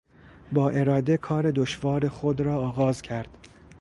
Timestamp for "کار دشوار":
1.17-2.07